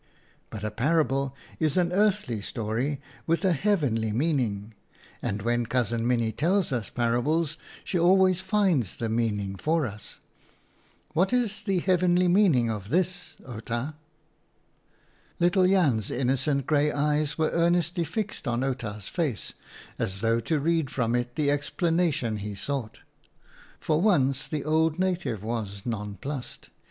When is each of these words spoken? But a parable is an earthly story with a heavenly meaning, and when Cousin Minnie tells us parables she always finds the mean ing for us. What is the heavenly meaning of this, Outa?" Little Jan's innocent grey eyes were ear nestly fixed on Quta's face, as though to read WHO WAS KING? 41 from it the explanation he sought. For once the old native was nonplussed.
But 0.49 0.63
a 0.63 0.71
parable 0.71 1.35
is 1.59 1.77
an 1.77 1.91
earthly 1.91 2.41
story 2.41 2.99
with 3.27 3.45
a 3.45 3.53
heavenly 3.53 4.11
meaning, 4.11 4.73
and 5.21 5.43
when 5.43 5.67
Cousin 5.67 6.07
Minnie 6.07 6.31
tells 6.31 6.71
us 6.71 6.89
parables 6.89 7.55
she 7.83 7.99
always 7.99 8.41
finds 8.41 8.95
the 8.95 9.09
mean 9.09 9.39
ing 9.39 9.57
for 9.57 9.85
us. 9.85 10.17
What 11.13 11.31
is 11.31 11.61
the 11.61 11.77
heavenly 11.77 12.27
meaning 12.27 12.67
of 12.67 12.89
this, 12.89 13.35
Outa?" 13.47 13.93
Little 15.39 15.67
Jan's 15.67 16.09
innocent 16.09 16.65
grey 16.65 16.91
eyes 16.91 17.37
were 17.37 17.51
ear 17.55 17.69
nestly 17.69 18.03
fixed 18.03 18.47
on 18.47 18.61
Quta's 18.61 19.07
face, 19.07 19.53
as 19.99 20.21
though 20.21 20.39
to 20.39 20.59
read 20.59 20.89
WHO 20.89 20.89
WAS 20.89 20.89
KING? 20.89 20.89
41 20.89 20.93
from 20.95 21.15
it 21.15 21.35
the 21.35 21.51
explanation 21.51 22.37
he 22.37 22.55
sought. 22.55 23.01
For 23.79 24.01
once 24.01 24.47
the 24.47 24.65
old 24.65 24.97
native 24.97 25.43
was 25.43 25.85
nonplussed. 25.85 26.71